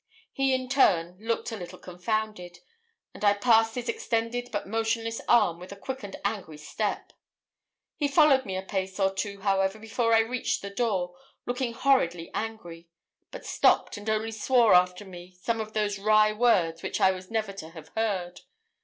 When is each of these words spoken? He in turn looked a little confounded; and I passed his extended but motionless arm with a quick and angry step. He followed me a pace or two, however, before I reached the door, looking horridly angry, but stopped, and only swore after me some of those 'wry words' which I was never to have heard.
He 0.33 0.55
in 0.55 0.67
turn 0.67 1.15
looked 1.19 1.51
a 1.51 1.55
little 1.55 1.77
confounded; 1.77 2.57
and 3.13 3.23
I 3.23 3.35
passed 3.35 3.75
his 3.75 3.87
extended 3.87 4.49
but 4.51 4.65
motionless 4.67 5.21
arm 5.27 5.59
with 5.59 5.71
a 5.71 5.75
quick 5.75 6.01
and 6.01 6.15
angry 6.25 6.57
step. 6.57 7.13
He 7.97 8.07
followed 8.07 8.43
me 8.43 8.57
a 8.57 8.63
pace 8.63 8.99
or 8.99 9.13
two, 9.13 9.41
however, 9.41 9.77
before 9.77 10.15
I 10.15 10.21
reached 10.21 10.63
the 10.63 10.71
door, 10.71 11.13
looking 11.45 11.73
horridly 11.73 12.31
angry, 12.33 12.89
but 13.29 13.45
stopped, 13.45 13.95
and 13.95 14.09
only 14.09 14.31
swore 14.31 14.73
after 14.73 15.05
me 15.05 15.33
some 15.39 15.61
of 15.61 15.73
those 15.73 15.99
'wry 15.99 16.31
words' 16.31 16.81
which 16.81 16.99
I 16.99 17.11
was 17.11 17.29
never 17.29 17.53
to 17.53 17.69
have 17.69 17.89
heard. 17.89 18.41